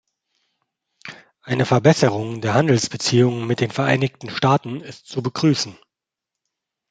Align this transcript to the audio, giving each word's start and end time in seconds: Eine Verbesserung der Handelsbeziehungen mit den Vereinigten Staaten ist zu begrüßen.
Eine 1.43 1.67
Verbesserung 1.67 2.41
der 2.41 2.55
Handelsbeziehungen 2.55 3.45
mit 3.45 3.59
den 3.59 3.69
Vereinigten 3.69 4.31
Staaten 4.31 4.81
ist 4.81 5.05
zu 5.07 5.21
begrüßen. 5.21 5.77